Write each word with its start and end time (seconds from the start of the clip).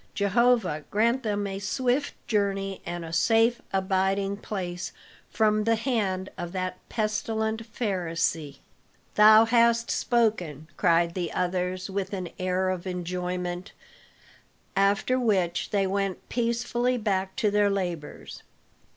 Jehovah 0.15 0.83
grant 0.89 1.21
them 1.21 1.45
a 1.45 1.59
swift 1.59 2.15
journey 2.27 2.81
and 2.87 3.05
a 3.05 3.13
safe 3.13 3.61
abiding 3.71 4.37
place 4.37 4.93
from 5.29 5.63
the 5.63 5.75
hand 5.75 6.27
of 6.39 6.53
that 6.53 6.79
pestilent 6.89 7.71
Pharisee." 7.71 8.57
"Thou 9.13 9.45
hast 9.45 9.91
spoken!" 9.91 10.67
cried 10.75 11.13
the 11.13 11.31
others 11.31 11.87
with 11.87 12.13
an 12.13 12.29
air 12.39 12.69
of 12.69 12.87
enjoyment, 12.87 13.73
after 14.75 15.19
which 15.19 15.69
they 15.69 15.85
went 15.85 16.27
peacefully 16.29 16.97
back 16.97 17.35
to 17.35 17.51
their 17.51 17.69
labors. 17.69 18.41